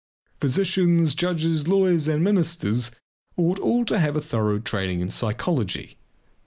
[0.39, 2.89] Physicians, judges, lawyers, and ministers
[3.37, 5.95] ought all to have a thorough training in psychology.